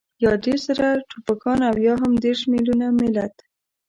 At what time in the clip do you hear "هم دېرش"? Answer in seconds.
2.01-2.41